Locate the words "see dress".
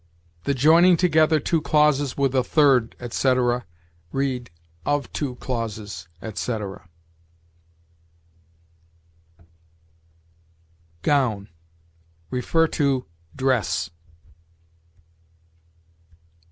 12.33-13.91